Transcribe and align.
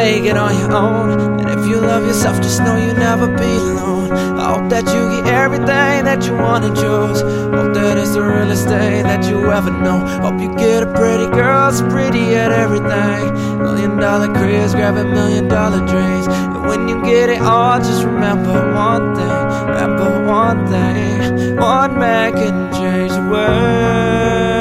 make 0.00 0.24
it 0.24 0.36
on 0.36 0.58
your 0.58 0.72
own. 0.72 1.40
And 1.40 1.48
if 1.56 1.62
you 1.68 1.76
love 1.76 2.04
yourself, 2.06 2.36
just 2.38 2.60
know 2.64 2.76
you'll 2.82 3.02
never 3.10 3.26
be 3.42 3.52
alone. 3.64 4.10
I 4.42 4.44
hope 4.54 4.68
that 4.70 4.86
you 4.94 5.02
get 5.14 5.26
everything 5.44 5.96
that 6.08 6.20
you 6.26 6.34
want 6.44 6.64
and 6.64 6.74
choose. 6.74 7.20
Hope 7.58 7.72
that 7.74 7.98
it's 7.98 8.14
the 8.14 8.22
realest 8.22 8.66
day 8.66 9.02
that 9.02 9.22
you 9.28 9.38
ever 9.58 9.70
know. 9.70 9.98
Hope 10.24 10.38
you 10.40 10.50
get 10.56 10.82
a 10.88 10.90
pretty 11.00 11.28
girl, 11.40 11.70
so 11.72 11.86
pretty 11.90 12.24
at 12.42 12.50
everything. 12.64 13.22
Million 13.66 13.98
dollar 13.98 14.30
cribs, 14.38 14.72
a 14.72 15.04
million 15.18 15.48
dollar 15.48 15.82
dreams. 15.92 16.26
And 16.54 16.62
when 16.68 16.88
you 16.88 16.96
get 17.02 17.28
it 17.28 17.42
all, 17.42 17.78
just 17.78 18.02
remember 18.04 18.54
one 18.88 19.14
thing. 19.16 19.38
Remember 19.70 20.08
one 20.26 20.60
thing. 20.72 21.56
One 21.56 21.92
man 21.98 22.32
can 22.40 22.56
change 22.78 23.12
the 23.18 23.24
world. 23.32 24.60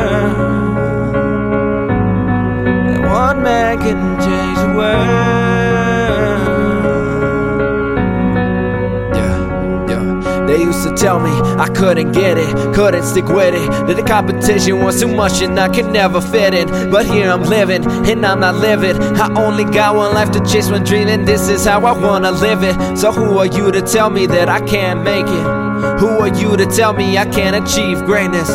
And 2.92 3.02
one 3.24 3.38
man 3.42 3.78
can 3.80 4.00
change 4.26 4.49
world. 4.80 5.08
Yeah, 9.20 9.36
yeah. 9.92 10.46
They 10.48 10.58
used 10.58 10.84
to 10.88 10.96
tell 10.96 11.20
me 11.20 11.32
I 11.60 11.68
couldn't 11.68 12.12
get 12.14 12.38
it, 12.38 12.52
couldn't 12.74 13.04
stick 13.04 13.28
with 13.28 13.54
it. 13.54 13.70
That 13.88 13.96
the 13.98 14.04
competition 14.04 14.84
was 14.84 15.02
too 15.02 15.14
much 15.14 15.42
and 15.42 15.60
I 15.60 15.68
could 15.68 15.92
never 15.92 16.22
fit 16.22 16.54
in. 16.54 16.68
But 16.90 17.06
here 17.06 17.30
I'm 17.30 17.44
living, 17.44 17.84
and 18.10 18.26
I'm 18.26 18.40
not 18.40 18.56
living. 18.56 18.96
I 19.24 19.28
only 19.46 19.66
got 19.66 19.96
one 19.96 20.14
life 20.14 20.32
to 20.32 20.40
chase 20.52 20.70
when 20.72 20.84
dreaming. 20.84 21.26
This 21.26 21.50
is 21.50 21.66
how 21.66 21.86
I 21.86 21.92
wanna 21.92 22.32
live 22.32 22.64
it. 22.64 22.76
So 22.98 23.12
who 23.12 23.38
are 23.38 23.46
you 23.58 23.72
to 23.72 23.82
tell 23.82 24.10
me 24.10 24.28
that 24.28 24.48
I 24.50 24.62
can't 24.62 25.04
make 25.04 25.28
it? 25.28 25.69
Who 26.00 26.20
are 26.20 26.28
you 26.28 26.58
to 26.58 26.66
tell 26.66 26.94
me 26.94 27.18
I 27.18 27.26
can't 27.26 27.56
achieve 27.56 28.04
greatness? 28.06 28.50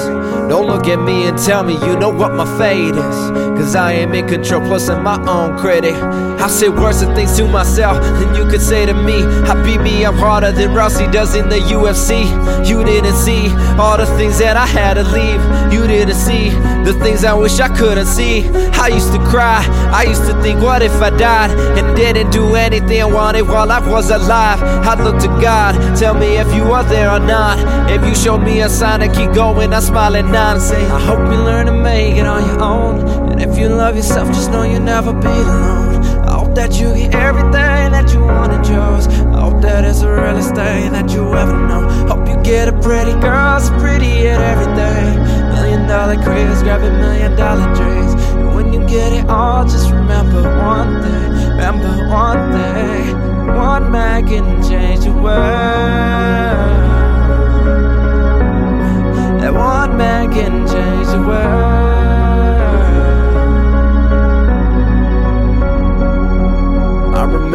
Don't 0.49 0.67
look 0.67 0.87
at 0.87 1.01
me 1.01 1.27
and 1.27 1.39
tell 1.39 1.63
me 1.63 1.75
you 1.75 1.97
know 1.97 2.11
what 2.11 2.35
my 2.35 2.45
fate 2.59 2.95
is. 2.95 3.31
Cause 3.59 3.75
I 3.75 3.93
am 3.93 4.13
in 4.15 4.29
control, 4.29 4.61
plus 4.67 4.89
I'm 4.89 5.03
my 5.03 5.17
own 5.27 5.59
critic. 5.59 5.95
I 5.95 6.49
say 6.49 6.69
worse 6.69 7.03
things 7.03 7.37
to 7.39 7.49
myself 7.49 8.03
than 8.03 8.35
you 8.35 8.45
could 8.51 8.61
say 8.61 8.85
to 8.85 8.93
me. 8.93 9.23
I 9.25 9.55
beat 9.65 9.81
me, 9.81 10.05
I'm 10.05 10.17
harder 10.17 10.53
than 10.53 10.71
Rousey 10.71 11.11
does 11.11 11.35
in 11.35 11.49
the 11.49 11.57
UFC. 11.57 12.27
You 12.69 12.85
didn't 12.85 13.15
see 13.15 13.49
all 13.79 13.97
the 13.97 14.07
things 14.19 14.39
that 14.41 14.57
I 14.57 14.67
had 14.67 14.95
to 14.95 15.05
leave. 15.05 15.41
You 15.73 15.87
didn't 15.87 16.17
see 16.17 16.51
the 16.85 16.93
things 17.03 17.25
I 17.25 17.33
wish 17.33 17.59
I 17.61 17.75
couldn't 17.75 18.07
see. 18.07 18.47
I 18.75 18.89
used 18.89 19.13
to 19.13 19.19
cry, 19.21 19.65
I 19.91 20.03
used 20.03 20.27
to 20.27 20.35
think, 20.43 20.61
what 20.61 20.83
if 20.83 21.01
I 21.01 21.09
died 21.09 21.51
and 21.79 21.97
didn't 21.97 22.31
do 22.31 22.55
anything 22.55 23.01
I 23.01 23.07
wanted 23.07 23.43
while 23.43 23.71
I 23.73 23.81
was 23.89 24.11
alive? 24.11 24.63
I'd 24.63 25.01
look 25.01 25.19
to 25.23 25.29
God, 25.41 25.97
tell 25.97 26.13
me 26.13 26.37
if 26.37 26.53
you 26.55 26.65
are 26.73 26.85
there 26.85 27.09
or 27.15 27.21
not. 27.21 27.59
If 27.91 28.05
you 28.07 28.15
show 28.15 28.37
me 28.37 28.63
a 28.63 28.69
sign 28.69 29.01
to 29.01 29.09
keep 29.09 29.33
going, 29.33 29.73
I 29.73 29.81
smile 29.81 30.17
and 30.17 30.33
nod 30.33 30.57
and 30.57 30.63
say, 30.63 30.85
I 30.87 31.01
hope 31.01 31.21
you 31.21 31.39
learn 31.39 31.67
to 31.67 31.73
make 31.73 32.17
it 32.17 32.27
on 32.27 32.43
your 32.49 32.61
own. 32.61 33.31
And 33.31 33.41
if 33.41 33.57
you 33.57 33.69
love 33.69 33.95
yourself, 33.97 34.29
just 34.29 34.51
know 34.51 34.65
you'll 34.65 34.81
never 34.81 35.13
be 35.13 35.29
alone. 35.29 36.05
I 36.29 36.33
hope 36.39 36.55
that 36.57 36.73
you 36.81 36.93
get 36.95 37.15
everything 37.15 37.93
that 37.95 38.13
you 38.13 38.21
want 38.21 38.53
and 38.53 38.65
chose. 38.65 39.07
I 39.07 39.41
hope 39.47 39.63
that 39.63 39.85
it's 39.85 40.01
the 40.01 40.11
realest 40.11 40.55
thing 40.57 40.93
that 40.93 41.11
you 41.11 41.23
ever 41.35 41.57
know. 41.69 41.83
Hope 42.09 42.27
you 42.29 42.37
get 42.43 42.69
a 42.69 42.73
pretty 42.73 43.13
girl, 43.21 43.61
so 43.61 43.71
pretty 43.79 44.27
at 44.27 44.41
everything. 44.41 45.23
Million 45.55 45.87
dollar 45.87 46.17
cribs, 46.17 46.63
grabbing 46.63 46.99
million 46.99 47.37
dollar 47.37 47.73
dreams. 47.77 48.13
And 48.41 48.55
when 48.57 48.73
you 48.73 48.81
get 48.89 49.13
it 49.13 49.29
all, 49.29 49.63
just 49.65 49.91
remember 49.93 50.43
one 50.59 51.01
thing. 51.03 51.31
Remember 51.51 52.09
one 52.09 52.43
thing. 52.53 53.17
One 53.55 53.93
man 53.93 54.27
can 54.27 54.63
change 54.69 55.05
the 55.05 55.13
world. 55.13 56.04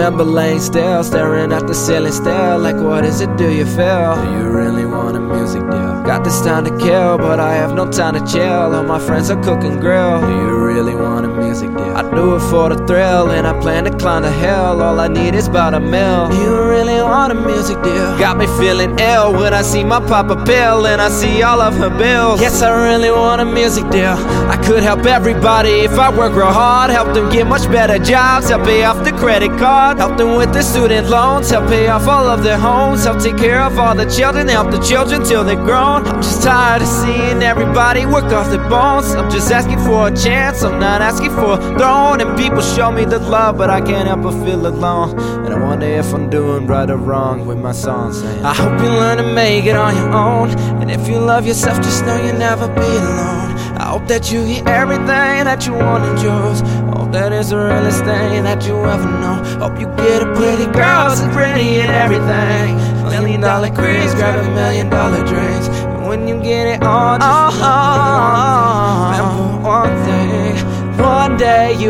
Remember 0.10 0.32
laying 0.32 0.60
still, 0.60 1.04
staring 1.04 1.52
at 1.52 1.68
the 1.68 1.74
ceiling 1.76 2.12
still. 2.12 2.58
Like, 2.58 2.78
what 2.78 3.06
is 3.06 3.22
it? 3.22 3.38
Do 3.38 3.52
you 3.52 3.66
feel? 3.66 4.16
Do 4.16 4.32
you 4.32 4.50
really 4.50 4.86
want 4.86 5.16
a 5.16 5.20
music 5.20 5.62
deal? 5.70 6.02
Got 6.04 6.24
this 6.24 6.42
time 6.42 6.66
to 6.66 6.76
kill, 6.80 7.20
but 7.20 7.40
I 7.40 7.54
have 7.54 7.76
no 7.76 7.92
time 7.92 8.16
to 8.16 8.32
chill. 8.32 8.74
All 8.74 8.84
my 8.84 9.00
friends 9.00 9.30
are 9.30 9.42
cooking 9.44 9.80
grill. 9.80 10.22
Do 10.22 10.28
you 10.28 10.59
really 10.80 10.96
want 10.96 11.26
a 11.26 11.28
music 11.28 11.70
deal? 11.76 11.94
I 11.98 12.04
do 12.16 12.36
it 12.38 12.40
for 12.52 12.70
the 12.70 12.78
thrill, 12.88 13.32
and 13.32 13.46
I 13.46 13.54
plan 13.60 13.84
to 13.84 13.92
climb 13.98 14.22
the 14.24 14.32
hill. 14.32 14.82
All 14.82 14.98
I 15.00 15.10
need 15.10 15.36
is 15.36 15.48
about 15.48 15.74
a 15.74 15.80
mill. 15.80 16.32
You 16.34 16.52
really 16.70 17.02
want 17.02 17.34
a 17.34 17.36
music 17.36 17.82
deal? 17.84 18.08
Got 18.18 18.38
me 18.38 18.48
feeling 18.60 18.98
ill 18.98 19.34
when 19.34 19.54
I 19.54 19.62
see 19.62 19.84
my 19.84 20.00
papa 20.00 20.36
pill, 20.46 20.88
and 20.88 21.02
I 21.02 21.10
see 21.10 21.44
all 21.44 21.60
of 21.60 21.74
her 21.76 21.90
bills. 21.90 22.40
Yes, 22.40 22.62
I 22.62 22.72
really 22.88 23.12
want 23.12 23.42
a 23.42 23.46
music 23.46 23.90
deal. 23.90 24.16
I 24.56 24.58
could 24.66 24.82
help 24.82 25.06
everybody 25.06 25.76
if 25.88 26.00
I 26.00 26.10
work 26.18 26.34
real 26.34 26.54
hard. 26.64 26.92
Help 26.92 27.14
them 27.14 27.30
get 27.30 27.46
much 27.46 27.66
better 27.70 28.00
jobs. 28.00 28.48
Help 28.50 28.64
pay 28.64 28.86
off 28.86 29.04
the 29.04 29.12
credit 29.12 29.52
card. 29.60 29.98
Help 29.98 30.16
them 30.18 30.36
with 30.38 30.54
their 30.54 30.64
student 30.64 31.10
loans. 31.10 31.50
Help 31.50 31.68
pay 31.68 31.88
off 31.90 32.08
all 32.08 32.28
of 32.28 32.42
their 32.42 32.58
homes. 32.58 33.04
Help 33.04 33.20
take 33.20 33.38
care 33.38 33.62
of 33.62 33.78
all 33.78 33.96
the 33.96 34.10
children. 34.18 34.48
Help 34.48 34.72
the 34.72 34.80
children 34.80 35.26
till 35.26 35.44
they're 35.44 35.66
grown. 35.70 36.08
I'm 36.08 36.22
just 36.22 36.42
tired 36.42 36.82
of 36.82 36.88
seeing 36.88 37.44
everybody 37.44 38.06
work 38.06 38.32
off 38.32 38.50
their 38.50 38.66
bones. 38.70 39.08
I'm 39.20 39.30
just 39.30 39.52
asking 39.52 39.80
for 39.80 40.08
a 40.08 40.16
chance. 40.16 40.64
I'm 40.64 40.69
not 40.80 41.02
asking 41.02 41.32
for 41.32 41.54
a 41.54 41.58
throne. 41.78 42.22
And 42.22 42.38
people 42.38 42.62
show 42.62 42.92
me 42.92 43.06
the 43.06 43.20
love, 43.20 43.58
but 43.58 43.70
I 43.70 43.82
can't 43.82 44.08
help 44.08 44.24
but 44.24 44.44
feel 44.46 44.68
alone. 44.68 45.18
And 45.46 45.54
I 45.54 45.60
wonder 45.60 45.86
if 45.86 46.14
I'm 46.14 46.30
doing 46.30 46.68
right 46.68 46.90
or 46.90 46.98
wrong 46.98 47.46
with 47.46 47.58
my 47.58 47.72
songs. 47.72 48.20
saying. 48.22 48.44
I 48.44 48.54
hope 48.54 48.80
you 48.82 48.90
learn 48.90 49.18
to 49.18 49.34
make 49.34 49.66
it 49.66 49.76
on 49.76 49.96
your 49.96 50.12
own. 50.12 50.50
And 50.82 50.92
if 50.92 51.08
you 51.08 51.18
love 51.20 51.46
yourself, 51.48 51.78
just 51.78 52.06
know 52.06 52.22
you'll 52.24 52.38
never 52.38 52.68
be 52.68 52.82
alone. 52.82 53.50
I 53.80 53.86
hope 53.94 54.08
that 54.08 54.32
you 54.32 54.46
get 54.46 54.68
everything 54.68 55.46
that 55.48 55.66
you 55.66 55.74
want 55.74 56.04
and 56.04 56.18
choose. 56.20 56.60
Hope 57.00 57.12
that 57.14 57.32
is 57.32 57.50
the 57.50 57.58
realest 57.58 58.04
thing 58.04 58.44
that 58.44 58.66
you 58.68 58.76
ever 58.76 59.12
know. 59.24 59.42
Hope 59.58 59.80
you 59.80 59.88
get 59.96 60.22
a 60.22 60.28
pretty 60.36 60.66
girl, 60.72 61.10
so 61.16 61.28
pretty 61.32 61.80
and 61.80 61.90
everything. 61.90 62.76
Million 63.10 63.42
dollar 63.42 63.70
cribs, 63.72 64.14
grab 64.14 64.36
a 64.46 64.52
million 64.54 64.90
dollar 64.90 65.26
dreams. 65.26 65.68
And 65.70 66.08
when 66.08 66.28
you 66.28 66.42
get 66.42 66.68
it 66.68 66.84
all, 66.84 67.18
just 67.18 67.58
remember 67.58 68.49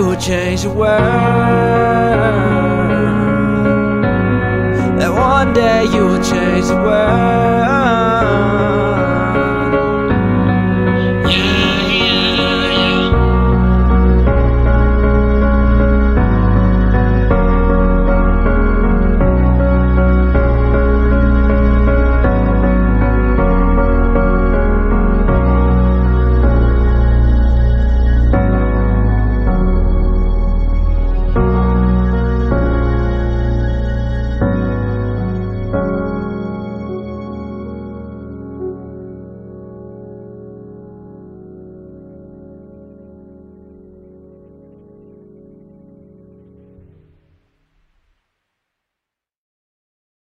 will 0.09 0.20
change 0.20 0.64
the 0.64 0.70
world. 0.72 1.00
That 5.00 5.12
one 5.12 5.53
day 5.53 5.84
you 5.84 6.06
will 6.08 6.24
change 6.24 6.66
the 6.66 6.75
world. 6.75 7.89